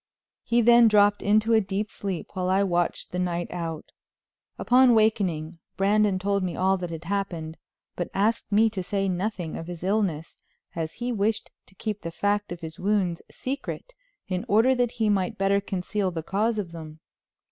[0.41, 3.91] He then dropped into a deep sleep, while I watched the night out.
[4.57, 7.55] Upon awakening Brandon told me all that had happened,
[7.95, 10.39] but asked me to say nothing of his illness,
[10.75, 13.93] as he wished to keep the fact of his wounds secret
[14.27, 16.99] in order that he might better conceal the cause of them.